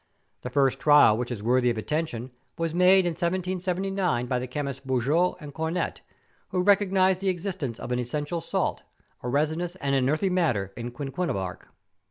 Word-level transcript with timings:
The 0.41 0.49
first 0.49 0.79
trial 0.79 1.15
which 1.15 1.29
is 1.31 1.43
worthy 1.43 1.69
of 1.69 1.77
atten¬ 1.77 2.07
tion 2.07 2.31
was 2.57 2.73
made 2.73 3.05
in 3.05 3.11
1779 3.11 4.25
by 4.25 4.39
the 4.39 4.47
chemists 4.47 4.83
Buguet 4.83 5.35
and 5.39 5.53
Cornette, 5.53 6.01
who 6.49 6.63
recognised 6.63 7.21
the 7.21 7.29
existence 7.29 7.79
of 7.79 7.91
an 7.91 7.99
essential 7.99 8.41
salt, 8.41 8.81
a 9.21 9.29
resinous 9.29 9.75
and 9.75 9.93
an 9.93 10.09
earthy 10.09 10.31
matter 10.31 10.73
in 10.75 10.89
quinquina 10.89 11.33
bark. 11.35 11.67